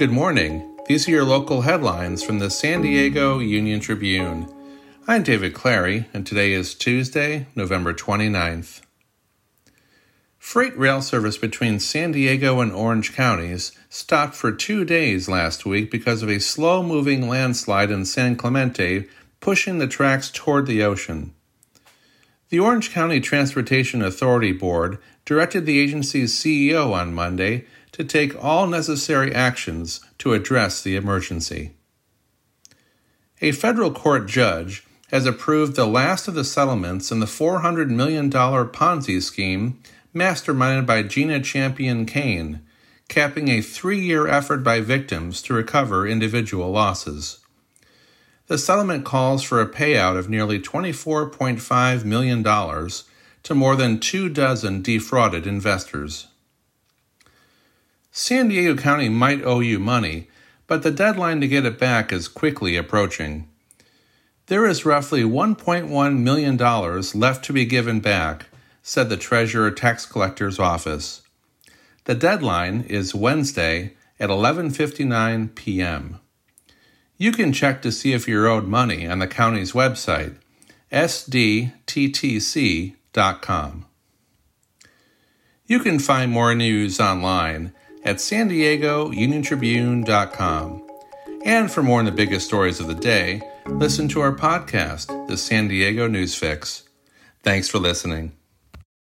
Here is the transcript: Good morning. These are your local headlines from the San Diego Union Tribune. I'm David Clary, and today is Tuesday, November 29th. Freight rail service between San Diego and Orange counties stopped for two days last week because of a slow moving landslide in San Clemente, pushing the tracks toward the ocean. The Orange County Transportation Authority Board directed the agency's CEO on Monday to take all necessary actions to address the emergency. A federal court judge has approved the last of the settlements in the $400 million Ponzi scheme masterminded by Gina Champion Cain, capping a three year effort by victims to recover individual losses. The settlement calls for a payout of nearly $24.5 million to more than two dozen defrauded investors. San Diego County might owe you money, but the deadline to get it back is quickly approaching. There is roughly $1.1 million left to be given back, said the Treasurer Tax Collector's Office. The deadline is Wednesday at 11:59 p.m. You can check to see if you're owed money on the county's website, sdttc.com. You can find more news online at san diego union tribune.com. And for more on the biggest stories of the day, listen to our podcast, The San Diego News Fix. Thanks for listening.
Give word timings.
Good 0.00 0.10
morning. 0.10 0.78
These 0.86 1.06
are 1.08 1.10
your 1.10 1.24
local 1.24 1.60
headlines 1.60 2.22
from 2.22 2.38
the 2.38 2.48
San 2.48 2.80
Diego 2.80 3.38
Union 3.38 3.80
Tribune. 3.80 4.48
I'm 5.06 5.22
David 5.22 5.52
Clary, 5.52 6.08
and 6.14 6.26
today 6.26 6.52
is 6.54 6.74
Tuesday, 6.74 7.48
November 7.54 7.92
29th. 7.92 8.80
Freight 10.38 10.74
rail 10.78 11.02
service 11.02 11.36
between 11.36 11.80
San 11.80 12.12
Diego 12.12 12.60
and 12.60 12.72
Orange 12.72 13.12
counties 13.12 13.72
stopped 13.90 14.34
for 14.34 14.50
two 14.52 14.86
days 14.86 15.28
last 15.28 15.66
week 15.66 15.90
because 15.90 16.22
of 16.22 16.30
a 16.30 16.40
slow 16.40 16.82
moving 16.82 17.28
landslide 17.28 17.90
in 17.90 18.06
San 18.06 18.36
Clemente, 18.36 19.06
pushing 19.40 19.76
the 19.76 19.86
tracks 19.86 20.30
toward 20.30 20.64
the 20.64 20.82
ocean. 20.82 21.34
The 22.50 22.58
Orange 22.58 22.90
County 22.90 23.20
Transportation 23.20 24.02
Authority 24.02 24.50
Board 24.50 24.98
directed 25.24 25.66
the 25.66 25.78
agency's 25.78 26.34
CEO 26.34 26.92
on 26.92 27.14
Monday 27.14 27.64
to 27.92 28.02
take 28.02 28.42
all 28.42 28.66
necessary 28.66 29.32
actions 29.32 30.00
to 30.18 30.34
address 30.34 30.82
the 30.82 30.96
emergency. 30.96 31.70
A 33.40 33.52
federal 33.52 33.92
court 33.92 34.26
judge 34.26 34.84
has 35.12 35.26
approved 35.26 35.76
the 35.76 35.86
last 35.86 36.26
of 36.26 36.34
the 36.34 36.44
settlements 36.44 37.12
in 37.12 37.20
the 37.20 37.26
$400 37.26 37.88
million 37.88 38.28
Ponzi 38.30 39.22
scheme 39.22 39.80
masterminded 40.12 40.86
by 40.86 41.04
Gina 41.04 41.40
Champion 41.40 42.04
Cain, 42.04 42.62
capping 43.08 43.48
a 43.48 43.60
three 43.60 44.00
year 44.00 44.26
effort 44.26 44.64
by 44.64 44.80
victims 44.80 45.40
to 45.42 45.54
recover 45.54 46.04
individual 46.04 46.72
losses. 46.72 47.38
The 48.50 48.58
settlement 48.58 49.04
calls 49.04 49.44
for 49.44 49.60
a 49.60 49.68
payout 49.68 50.18
of 50.18 50.28
nearly 50.28 50.58
$24.5 50.58 52.04
million 52.04 52.42
to 52.42 53.54
more 53.54 53.76
than 53.76 54.00
two 54.00 54.28
dozen 54.28 54.82
defrauded 54.82 55.46
investors. 55.46 56.26
San 58.10 58.48
Diego 58.48 58.74
County 58.74 59.08
might 59.08 59.44
owe 59.44 59.60
you 59.60 59.78
money, 59.78 60.26
but 60.66 60.82
the 60.82 60.90
deadline 60.90 61.40
to 61.40 61.46
get 61.46 61.64
it 61.64 61.78
back 61.78 62.12
is 62.12 62.26
quickly 62.26 62.74
approaching. 62.74 63.48
There 64.46 64.66
is 64.66 64.84
roughly 64.84 65.22
$1.1 65.22 66.18
million 66.18 66.56
left 67.14 67.44
to 67.44 67.52
be 67.52 67.64
given 67.64 68.00
back, 68.00 68.46
said 68.82 69.08
the 69.10 69.16
Treasurer 69.16 69.70
Tax 69.70 70.04
Collector's 70.06 70.58
Office. 70.58 71.22
The 72.02 72.16
deadline 72.16 72.80
is 72.88 73.14
Wednesday 73.14 73.94
at 74.18 74.28
11:59 74.28 75.54
p.m. 75.54 76.18
You 77.20 77.32
can 77.32 77.52
check 77.52 77.82
to 77.82 77.92
see 77.92 78.14
if 78.14 78.26
you're 78.26 78.48
owed 78.48 78.66
money 78.66 79.06
on 79.06 79.18
the 79.18 79.26
county's 79.26 79.72
website, 79.72 80.36
sdttc.com. 80.90 81.76
You 85.66 85.80
can 85.80 85.98
find 85.98 86.32
more 86.32 86.54
news 86.54 86.98
online 86.98 87.74
at 88.06 88.22
san 88.22 88.48
diego 88.48 89.10
union 89.10 89.42
tribune.com. 89.42 90.88
And 91.44 91.70
for 91.70 91.82
more 91.82 91.98
on 91.98 92.06
the 92.06 92.10
biggest 92.10 92.46
stories 92.46 92.80
of 92.80 92.86
the 92.86 92.94
day, 92.94 93.42
listen 93.66 94.08
to 94.08 94.22
our 94.22 94.34
podcast, 94.34 95.28
The 95.28 95.36
San 95.36 95.68
Diego 95.68 96.08
News 96.08 96.34
Fix. 96.34 96.84
Thanks 97.42 97.68
for 97.68 97.78
listening. 97.78 98.32